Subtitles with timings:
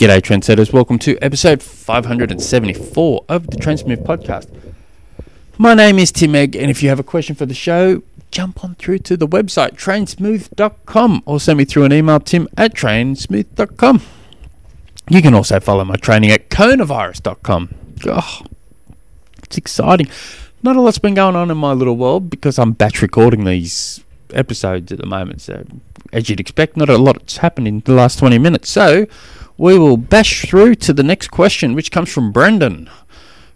[0.00, 0.72] G'day, trendsetters.
[0.72, 4.48] Welcome to episode 574 of the Trainsmooth podcast.
[5.58, 8.64] My name is Tim Egge, and if you have a question for the show, jump
[8.64, 14.00] on through to the website trainsmooth.com or send me through an email tim at trainsmooth.com.
[15.10, 17.74] You can also follow my training at coronavirus.com.
[18.06, 18.40] Oh,
[19.42, 20.08] it's exciting.
[20.62, 24.02] Not a lot's been going on in my little world because I'm batch recording these
[24.34, 25.40] episodes at the moment.
[25.40, 25.64] So,
[26.12, 28.70] as you'd expect, not a lot's happened in the last 20 minutes.
[28.70, 29.06] So,
[29.56, 32.88] we will bash through to the next question, which comes from Brendan,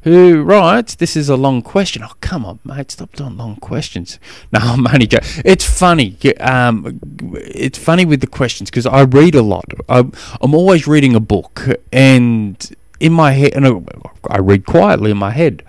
[0.02, 2.02] who writes, This is a long question.
[2.02, 4.18] Oh, come on, mate, stop doing long questions.
[4.52, 5.42] No, I'm only joking.
[5.44, 6.16] It's funny.
[6.38, 7.00] Um,
[7.34, 9.64] it's funny with the questions because I read a lot.
[9.88, 13.90] I'm, I'm always reading a book, and in my head, and
[14.30, 15.62] I read quietly in my head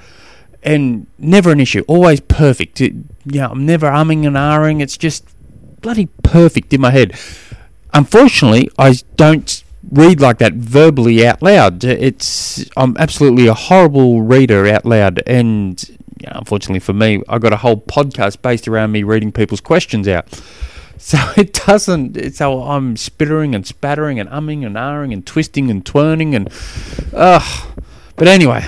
[0.66, 1.84] and never an issue.
[1.88, 2.82] Always perfect.
[2.82, 2.94] It,
[3.26, 4.82] know, I'm never umming and ahhing.
[4.82, 5.26] It's just
[5.82, 7.18] bloody perfect in my head.
[7.94, 11.84] Unfortunately, I don't read like that verbally out loud.
[11.84, 15.84] It's I'm absolutely a horrible reader out loud, and
[16.26, 20.28] unfortunately for me, I got a whole podcast based around me reading people's questions out.
[20.98, 22.34] So it doesn't.
[22.36, 26.50] So I'm spittering and spattering and umming and ahhing and twisting and twirling and
[27.14, 27.68] ugh.
[28.16, 28.66] But anyway,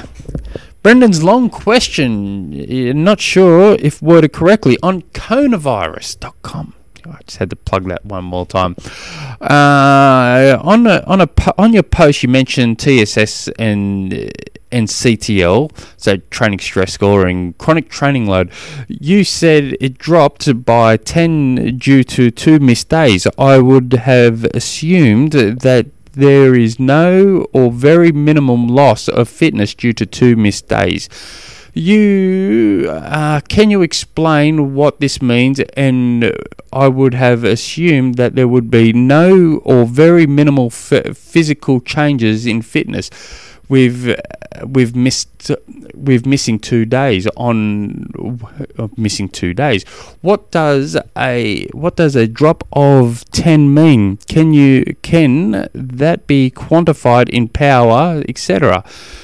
[0.87, 3.03] Brendan's long question.
[3.03, 6.75] Not sure if worded correctly on coronavirus.com.
[7.05, 8.77] I just had to plug that one more time.
[9.41, 14.13] Uh, on a, on a on your post, you mentioned TSS and
[14.71, 18.49] and CTL, so training stress score and chronic training load.
[18.87, 23.27] You said it dropped by ten due to two missed days.
[23.37, 25.87] I would have assumed that
[26.17, 31.09] there is no or very minimum loss of fitness due to two missed days.
[31.73, 35.59] You uh, can you explain what this means?
[35.75, 36.33] And
[36.73, 42.47] I would have assumed that there would be no or very minimal f- physical changes
[42.47, 43.11] in fitness.
[43.69, 44.15] We've
[44.65, 45.51] we've missed
[45.93, 48.09] we've missing two days on
[48.77, 49.83] uh, missing two days.
[50.21, 54.17] What does a what does a drop of ten mean?
[54.27, 58.83] Can you can that be quantified in power, etc.?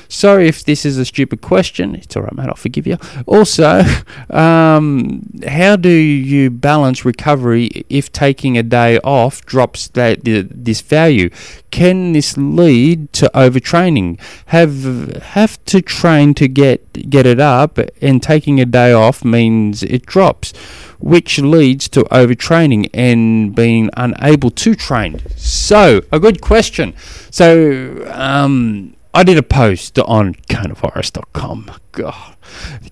[0.10, 1.96] Sorry if this is a stupid question.
[1.96, 2.48] It's all right, mate.
[2.48, 2.98] I'll forgive you.
[3.26, 3.84] Also,
[4.30, 11.32] um, how do you balance recovery if taking a day off drops that this value?
[11.72, 14.20] Can this lead to overtraining?
[14.48, 19.84] Have have to train to get get it up, and taking a day off means
[19.84, 20.52] it drops,
[21.00, 25.22] which leads to overtraining and being unable to train.
[25.36, 26.94] So, a good question.
[27.30, 31.70] So, um, I did a post on coronavirus.com.
[31.92, 32.36] God,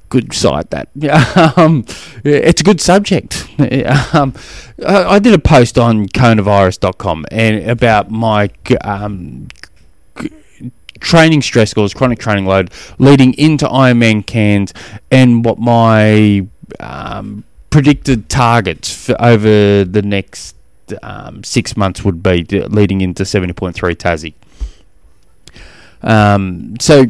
[0.09, 0.89] good site that.
[1.57, 1.85] Um,
[2.23, 3.47] it's a good subject.
[4.13, 4.33] Um,
[4.85, 8.49] I did a post on coronavirus.com and about my
[8.81, 9.47] um,
[11.11, 14.73] training stress scores, chronic training load, leading into Ironman Cairns,
[15.11, 16.47] and what my
[16.79, 20.55] um, predicted targets for over the next
[21.03, 24.33] um, six months would be, leading into 70.3 Tassie.
[26.01, 27.07] Um, so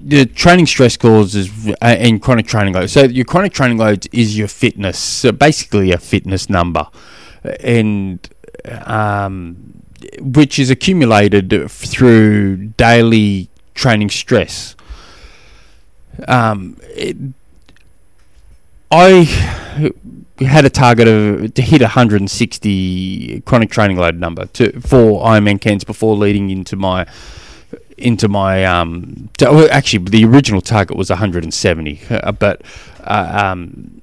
[0.00, 2.88] the training stress scores is uh, and chronic training load.
[2.88, 6.86] So your chronic training loads is your fitness, so basically a fitness number,
[7.58, 8.20] and
[8.84, 9.82] um,
[10.20, 14.74] which is accumulated through daily training stress.
[16.26, 17.16] Um, it,
[18.90, 19.24] I
[20.40, 25.84] had a target of to hit 160 chronic training load number to for Ironman Cairns
[25.84, 27.06] before leading into my
[27.96, 32.62] into my um to, well, actually the original target was 170 uh, but
[33.04, 34.00] uh, um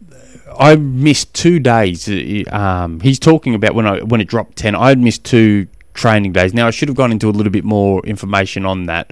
[0.57, 2.09] I missed two days
[2.51, 6.33] um he's talking about when I when it dropped 10 I had missed two training
[6.33, 9.11] days now I should have gone into a little bit more information on that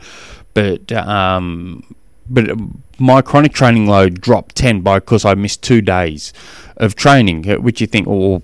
[0.53, 1.95] but um
[2.29, 2.49] but
[2.97, 6.33] my chronic training load dropped 10 by because I missed two days
[6.77, 8.41] of training which you think oh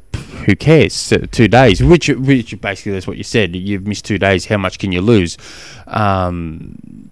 [0.47, 1.13] who cares?
[1.31, 3.53] Two days, which which basically that's what you said.
[3.53, 4.45] You've missed two days.
[4.45, 5.37] How much can you lose?
[5.87, 7.11] Um,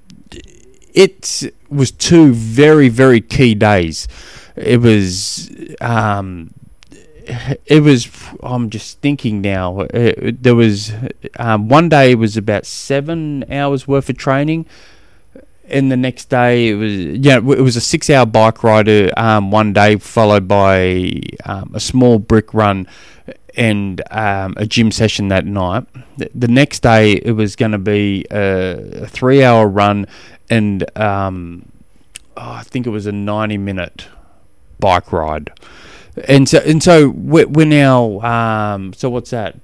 [0.93, 4.07] it was two very very key days.
[4.55, 5.51] It was.
[5.81, 6.53] Um,
[7.65, 8.09] it was.
[8.43, 9.81] I'm just thinking now.
[9.81, 10.93] It, uh, there was
[11.37, 12.11] um, one day.
[12.11, 14.65] It was about seven hours worth of training
[15.67, 18.87] and the next day it was yeah it was a six hour bike ride
[19.17, 21.11] um, one day followed by
[21.43, 22.87] um, a small brick run
[23.57, 25.85] and um, a gym session that night.
[26.17, 30.07] The next day it was going to be a, three hour run
[30.49, 31.71] and um,
[32.37, 34.07] oh, I think it was a ninety minute
[34.79, 35.51] bike ride.
[36.27, 39.57] And so and so we're, we're now um, so what's that?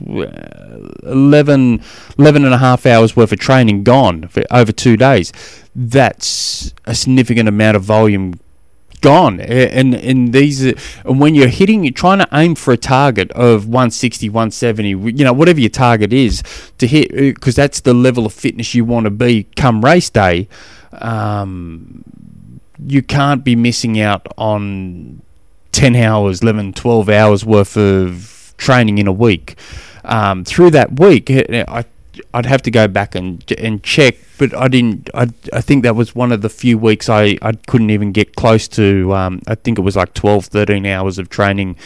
[0.00, 1.82] 11,
[2.18, 5.32] 11 and a half hours worth of training gone for over two days.
[5.74, 8.38] That's a significant amount of volume
[9.00, 9.40] gone.
[9.40, 13.66] And and these and when you're hitting, you're trying to aim for a target of
[13.66, 16.42] 160, 170, you know, whatever your target is
[16.78, 20.10] to hit, because uh, that's the level of fitness you want to be come race
[20.10, 20.48] day.
[20.92, 22.04] Um,
[22.84, 25.22] you can't be missing out on
[25.72, 29.56] 10 hours, 11, 12 hours worth of training in a week.
[30.04, 31.84] Um, through that week, I
[32.32, 35.10] I'd have to go back and and check, but I didn't.
[35.14, 38.36] I I think that was one of the few weeks I, I couldn't even get
[38.36, 39.14] close to.
[39.14, 41.76] Um, I think it was like 12, 13 hours of training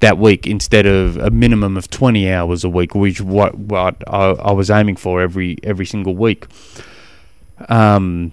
[0.00, 4.30] that week instead of a minimum of twenty hours a week, which what what I,
[4.30, 6.46] I was aiming for every every single week.
[7.68, 8.32] Um,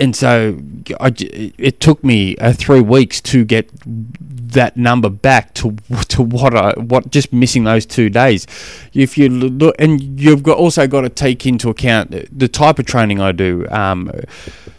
[0.00, 0.58] and so
[0.98, 5.72] I, it took me uh, three weeks to get that number back to
[6.08, 8.46] to what I what just missing those two days.
[8.94, 12.86] If you look, and you've got also got to take into account the type of
[12.86, 13.66] training I do.
[13.70, 14.10] Um,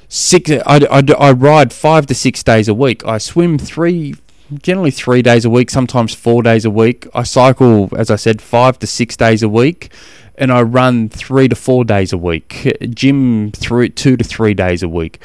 [0.10, 0.60] six, I,
[0.90, 3.06] I, I ride five to six days a week.
[3.06, 4.16] I swim three
[4.64, 7.08] generally three days a week, sometimes four days a week.
[7.14, 9.92] I cycle, as I said, five to six days a week
[10.38, 14.84] and I run three to four days a week, gym through two to three days
[14.84, 15.20] a week.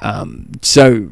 [0.00, 1.10] Um, so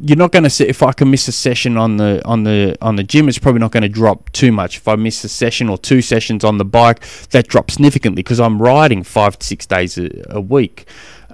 [0.00, 2.76] you're not going to see if I can miss a session on the on the
[2.80, 4.78] on the gym, it's probably not going to drop too much.
[4.78, 8.40] If I miss a session or two sessions on the bike, that drops significantly because
[8.40, 10.86] I'm riding five to six days a, a week.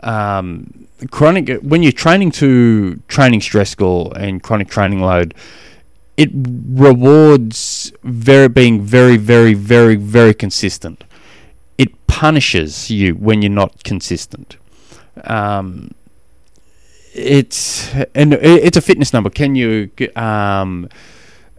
[0.02, 5.32] Um, chronic when you're training to training stress score and chronic training load
[6.16, 11.04] it rewards very being very very very very consistent
[11.78, 14.56] it punishes you when you're not consistent.
[15.24, 15.92] Um,
[17.14, 19.30] it's and it's a fitness number.
[19.30, 20.88] Can you um,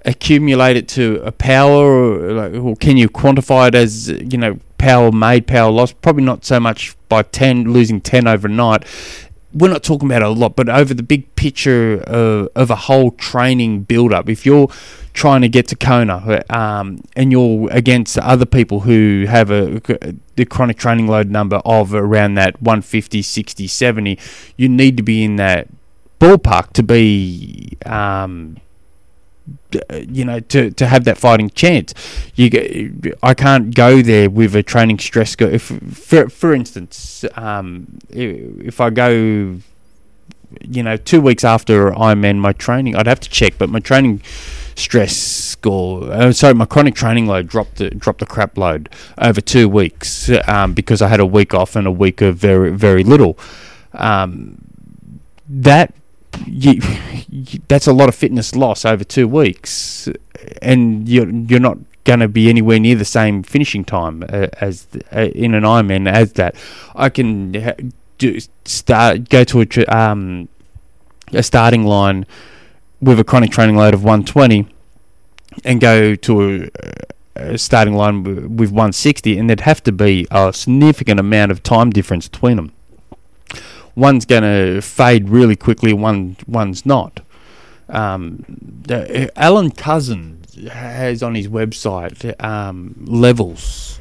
[0.05, 5.11] accumulate it to a power, or, or, can you quantify it as you know power
[5.11, 6.01] made, power lost?
[6.01, 8.85] Probably not so much by ten losing ten overnight.
[9.53, 13.11] We're not talking about a lot, but over the big picture of, of a whole
[13.11, 14.29] training build up.
[14.29, 14.67] If you're
[15.13, 19.81] trying to get to Kona, um, and you're against other people who have a
[20.35, 24.19] the chronic training load number of around that 150, 60, 70,
[24.55, 25.67] you need to be in that
[26.19, 27.77] ballpark to be.
[27.85, 28.57] Um,
[30.07, 31.93] you know, to, to have that fighting chance,
[32.35, 35.35] you I can't go there with a training stress.
[35.35, 39.59] Go if for for instance, um, if I go
[40.61, 43.79] you know, two weeks after I'm in my training, I'd have to check, but my
[43.79, 44.21] training
[44.75, 46.11] stress score.
[46.11, 50.29] Uh, sorry, my chronic training load dropped the, dropped the crap load over two weeks
[50.47, 53.37] um, because I had a week off and a week of very very little.
[53.93, 54.57] Um,
[55.47, 55.93] that
[56.45, 56.81] you,
[57.29, 60.09] you, that's a lot of fitness loss over two weeks,
[60.61, 64.87] and you're you're not going to be anywhere near the same finishing time uh, as
[65.15, 66.55] uh, in an Ironman as that.
[66.95, 67.75] I can ha-
[68.17, 70.49] do start go to a um,
[71.33, 72.25] a starting line
[73.01, 74.67] with a chronic training load of 120
[75.63, 76.69] and go to
[77.35, 81.63] a, a starting line with 160, and there'd have to be a significant amount of
[81.63, 82.71] time difference between them.
[83.99, 87.19] One's going to fade really quickly, one one's not.
[87.89, 93.99] Um, the, Alan Couzens has on his website um, levels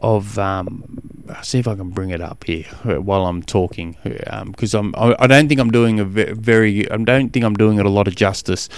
[0.00, 0.98] of um,
[1.42, 5.14] see if I can bring it up here uh, while I'm talking because um, I'm
[5.18, 8.08] I don't think I'm doing a very I don't think I'm doing it a lot
[8.08, 8.68] of justice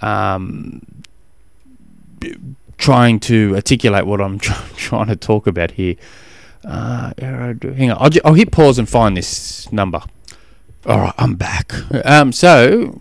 [0.00, 0.80] um,
[2.78, 4.38] trying to articulate what I'm
[4.76, 5.96] trying to talk about here
[6.64, 7.98] uh, hang on.
[7.98, 10.02] I'll, I'll hit pause and find this number.
[10.86, 11.72] All right I'm back.
[12.04, 12.98] Um, so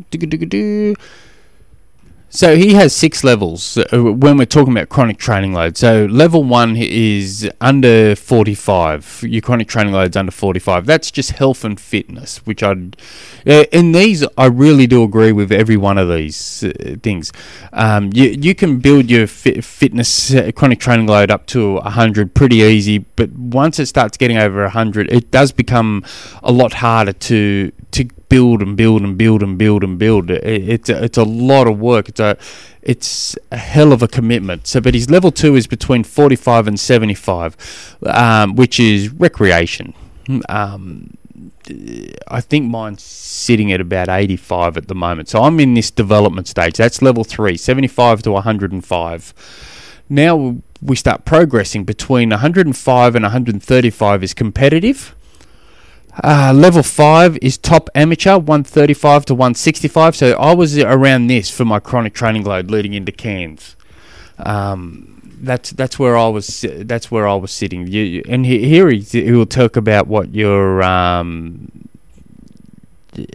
[2.29, 5.77] so he has six levels uh, when we're talking about chronic training load.
[5.77, 9.23] So level one is under 45.
[9.27, 10.85] Your chronic training load's under 45.
[10.85, 12.95] That's just health and fitness, which I'd.
[13.47, 17.31] Uh, in these, I really do agree with every one of these uh, things.
[17.73, 22.35] Um, you you can build your fit, fitness uh, chronic training load up to 100
[22.35, 26.03] pretty easy, but once it starts getting over 100, it does become
[26.43, 27.71] a lot harder to
[28.29, 30.29] build and build and build and build and build.
[30.29, 32.09] It, it's a, it's a lot of work.
[32.09, 32.37] It's a
[32.81, 34.67] it's a hell of a commitment.
[34.67, 39.09] So, but his level two is between forty five and seventy five, um, which is
[39.09, 39.93] recreation.
[40.47, 41.17] Um,
[42.27, 45.29] I think mine's sitting at about 85 at the moment.
[45.29, 46.77] So I'm in this development stage.
[46.77, 50.03] That's level 3, 75 to 105.
[50.09, 55.15] Now we start progressing between 105 and 135 is competitive.
[56.23, 60.15] Uh, level 5 is top amateur, 135 to 165.
[60.15, 63.75] So I was around this for my chronic training load leading into Cairns.
[64.37, 66.65] Um, that's that's where I was.
[66.69, 67.87] That's where I was sitting.
[67.87, 71.71] You, you- and he, here he, he will talk about what your um,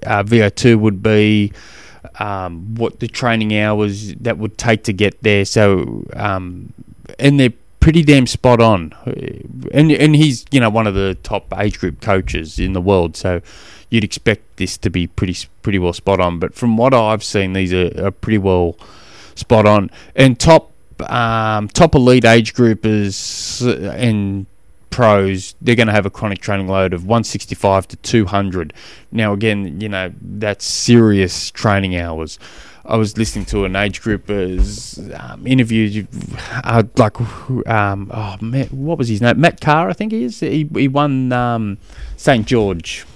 [0.04, 1.52] uh, VO2 would be,
[2.18, 5.46] um, what the training hours that would take to get there.
[5.46, 6.72] So, um,
[7.18, 7.52] and they're
[7.84, 8.94] pretty damn spot on.
[9.72, 13.14] And and he's you know one of the top age group coaches in the world.
[13.14, 13.42] So
[13.90, 16.38] you'd expect this to be pretty pretty well spot on.
[16.38, 18.78] But from what I've seen, these are, are pretty well
[19.34, 19.90] spot on.
[20.16, 20.72] And top
[21.10, 23.60] um, top elite age groupers
[23.94, 24.46] and
[24.88, 28.72] pros, they're going to have a chronic training load of 165 to 200.
[29.12, 32.38] Now, again, you know, that's serious training hours.
[32.86, 36.06] I was listening to an age grouper's um, interview,
[36.62, 37.18] uh, like,
[37.66, 39.40] um, oh, Matt, what was his name?
[39.40, 40.40] Matt Carr, I think he is.
[40.40, 41.78] He, he won um,
[42.16, 42.46] St.
[42.46, 43.06] George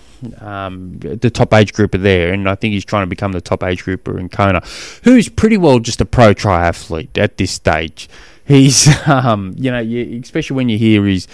[0.41, 3.63] um, the top age grouper there, and I think he's trying to become the top
[3.63, 4.63] age grouper in Kona,
[5.05, 8.09] who's pretty well just a pro triathlete at this stage.
[8.45, 9.81] He's, um, you know,
[10.21, 11.29] especially when you hear he's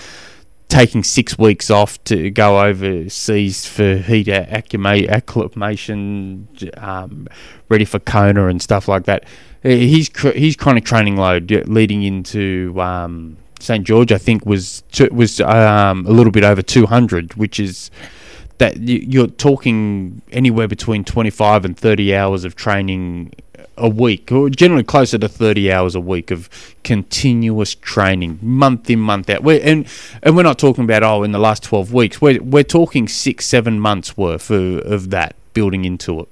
[0.69, 7.29] taking six weeks off to go overseas for heat acclimation, um,
[7.69, 9.25] ready for Kona and stuff like that.
[9.63, 16.07] His his chronic training load leading into um, St George, I think, was was um,
[16.07, 17.91] a little bit over two hundred, which is
[18.59, 23.33] that you're talking anywhere between 25 and 30 hours of training
[23.77, 26.49] a week, or generally closer to 30 hours a week of
[26.85, 29.43] continuous training, month in, month out.
[29.43, 29.87] We're, and
[30.23, 32.21] and we're not talking about oh, in the last 12 weeks.
[32.21, 36.29] We're we're talking six, seven months worth of, of that building into it.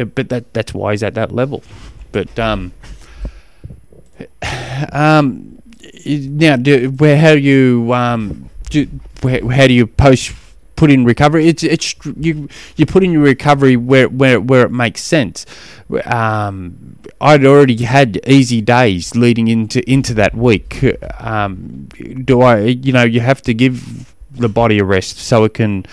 [0.00, 1.62] Uh, But that that's why he's at that level.
[2.12, 2.72] But um,
[4.92, 5.60] um,
[6.06, 8.88] now do, where how do you um do
[9.22, 10.32] where, how do you post
[10.76, 11.48] put in recovery?
[11.48, 15.46] It's it's you you put in your recovery where where where it makes sense.
[16.04, 20.84] Um, I'd already had easy days leading into into that week.
[21.20, 21.88] Um,
[22.24, 22.58] do I?
[22.58, 25.86] You know, you have to give the body a rest so it can.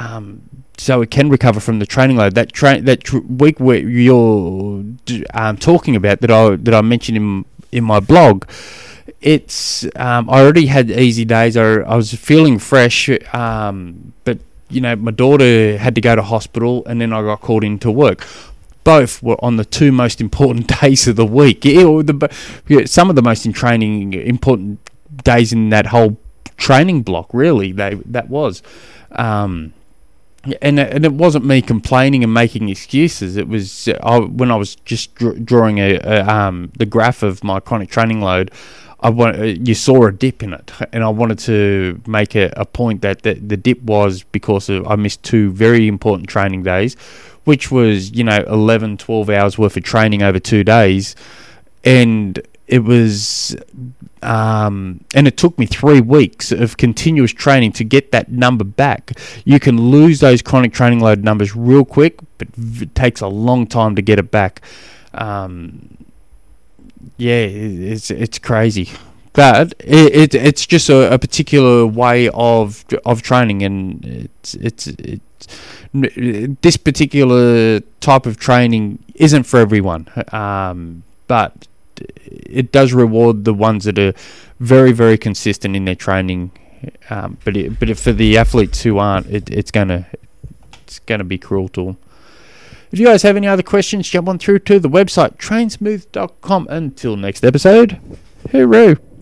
[0.00, 0.42] Um,
[0.78, 2.34] so it can recover from the training load.
[2.34, 4.84] That train that tr- week where you're
[5.34, 8.44] um, talking about that I that I mentioned in in my blog,
[9.20, 11.56] it's um, I already had easy days.
[11.56, 14.38] I, I was feeling fresh, um, but
[14.70, 17.90] you know my daughter had to go to hospital, and then I got called into
[17.90, 18.26] work.
[18.84, 21.66] Both were on the two most important days of the week.
[21.66, 24.78] Or the, some of the most in training important
[25.24, 26.16] days in that whole
[26.56, 27.30] training block.
[27.32, 28.62] Really, they that was.
[29.12, 29.72] Um,
[30.62, 33.36] and and it wasn't me complaining and making excuses.
[33.36, 37.22] It was uh, I, when I was just dr- drawing a, a um the graph
[37.22, 38.50] of my chronic training load.
[39.00, 42.52] I want uh, you saw a dip in it, and I wanted to make a,
[42.56, 46.64] a point that the, the dip was because of I missed two very important training
[46.64, 46.94] days,
[47.44, 51.14] which was you know 11, 12 hours worth of training over two days,
[51.84, 53.56] and it was
[54.22, 59.12] um, and it took me three weeks of continuous training to get that number back.
[59.44, 63.66] You can lose those chronic training load numbers real quick, but it takes a long
[63.66, 64.60] time to get it back.
[65.14, 65.96] Um,
[67.16, 68.90] yeah, it, it's it's crazy,
[69.32, 74.86] but it, it it's just a, a particular way of of training, and it's it's
[74.86, 75.22] it's
[76.60, 80.08] this particular type of training isn't for everyone.
[80.32, 81.66] Um, but
[82.16, 84.14] it does reward the ones that are
[84.60, 86.50] very very consistent in their training.
[87.10, 90.06] Um, but it, but for the athletes who aren't, it, it's gonna
[90.84, 91.96] it's gonna be cruel to them.
[92.90, 96.68] If you guys have any other questions, jump on through to the website trainsmooth.com.
[96.70, 98.00] Until next episode,
[98.48, 98.98] hooroo.